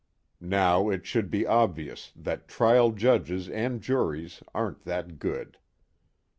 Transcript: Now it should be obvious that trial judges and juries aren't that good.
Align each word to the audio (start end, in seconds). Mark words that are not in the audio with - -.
Now 0.39 0.89
it 0.89 1.05
should 1.05 1.29
be 1.29 1.45
obvious 1.45 2.11
that 2.15 2.47
trial 2.47 2.89
judges 2.91 3.47
and 3.47 3.83
juries 3.83 4.41
aren't 4.51 4.81
that 4.85 5.19
good. 5.19 5.59